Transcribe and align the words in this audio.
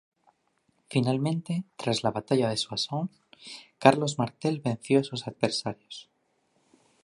Finalmente, 0.89 1.63
tras 1.75 2.01
la 2.03 2.09
Batalla 2.09 2.49
de 2.49 2.57
Soissons, 2.57 3.15
Carlos 3.77 4.17
Martel 4.17 4.59
venció 4.59 5.01
a 5.01 5.03
sus 5.03 5.27
adversarios. 5.27 6.09